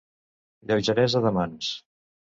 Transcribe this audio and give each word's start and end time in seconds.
Lleugeresa 0.71 1.23
de 1.27 1.35
mans. 1.39 1.73